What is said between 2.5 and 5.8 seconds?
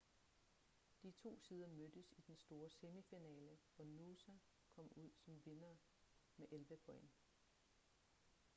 semifinale hvor noosa kom ud som vindere